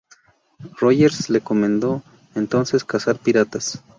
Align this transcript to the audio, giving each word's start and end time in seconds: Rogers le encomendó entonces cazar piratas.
Rogers 0.79 1.29
le 1.29 1.37
encomendó 1.41 2.01
entonces 2.33 2.83
cazar 2.83 3.19
piratas. 3.19 3.83